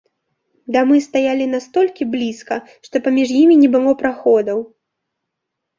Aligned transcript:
Дамы 0.75 0.97
стаялі 1.07 1.45
настолькі 1.55 2.09
блізка, 2.15 2.55
што 2.89 2.95
паміж 3.09 3.27
імі 3.45 3.55
не 3.65 3.69
было 3.79 3.91
праходаў. 4.05 4.59